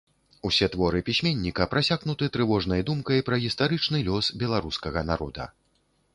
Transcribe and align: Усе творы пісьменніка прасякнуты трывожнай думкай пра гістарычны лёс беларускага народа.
Усе 0.47 0.69
творы 0.75 1.01
пісьменніка 1.09 1.67
прасякнуты 1.75 2.31
трывожнай 2.39 2.81
думкай 2.89 3.23
пра 3.29 3.41
гістарычны 3.45 3.97
лёс 4.09 4.25
беларускага 4.47 5.07
народа. 5.13 5.43